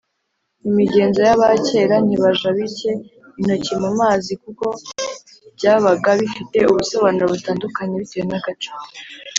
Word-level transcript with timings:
imigenzo 0.69 1.19
y’abakera 1.27 1.95
ntibajabike 2.05 2.91
intoki 3.39 3.73
mu 3.83 3.91
mazi 3.99 4.31
kuko 4.43 4.65
byabaga 5.57 6.09
bifite 6.19 6.57
ubusobanuro 6.71 7.25
butandukanye 7.33 7.93
bitewe 8.01 8.25
n’agace. 8.29 8.71